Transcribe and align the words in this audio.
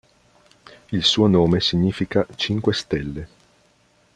Il 0.89 1.03
suo 1.03 1.27
nome 1.27 1.59
significa 1.61 2.25
"Cinque 2.35 2.73
stelle". 2.73 3.27